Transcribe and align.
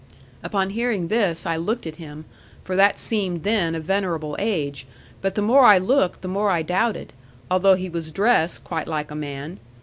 'Upon 0.41 0.71
hearing 0.71 1.09
this 1.09 1.45
I 1.45 1.57
looked 1.57 1.85
at 1.85 1.97
him, 1.97 2.25
for 2.63 2.75
that 2.75 2.97
seemed 2.97 3.43
then 3.43 3.75
a 3.75 3.79
venerable 3.79 4.35
age; 4.39 4.87
but 5.21 5.35
the 5.35 5.43
more 5.43 5.63
I 5.65 5.77
looked 5.77 6.23
the 6.23 6.27
more 6.27 6.49
I 6.49 6.63
doubted, 6.63 7.13
although 7.51 7.75
he 7.75 7.87
was 7.87 8.11
dressed 8.11 8.63
quite 8.63 8.87
like 8.87 9.11
a 9.11 9.15
man. 9.15 9.59